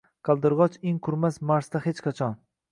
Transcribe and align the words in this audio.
Qaldirgoch 0.29 0.77
in 0.93 0.97
qurmas 1.09 1.39
Marsda 1.53 1.85
hech 1.87 2.05
qachon 2.09 2.39